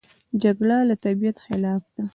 جګړه 0.43 0.77
د 0.89 0.91
طبیعت 1.03 1.37
خلاف 1.45 1.83
ده 1.95 2.03